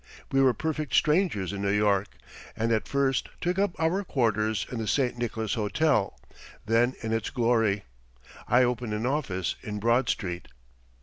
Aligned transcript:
We 0.31 0.41
were 0.41 0.55
perfect 0.55 0.95
strangers 0.95 1.53
in 1.53 1.61
New 1.61 1.69
York, 1.69 2.07
and 2.55 2.71
at 2.71 2.87
first 2.87 3.29
took 3.39 3.59
up 3.59 3.79
our 3.79 4.03
quarters 4.03 4.65
in 4.71 4.79
the 4.79 4.87
St. 4.87 5.15
Nicholas 5.15 5.53
Hotel, 5.53 6.19
then 6.65 6.95
in 7.03 7.13
its 7.13 7.29
glory. 7.29 7.83
I 8.47 8.63
opened 8.63 8.95
an 8.95 9.05
office 9.05 9.53
in 9.61 9.79
Broad 9.79 10.09
Street. 10.09 10.47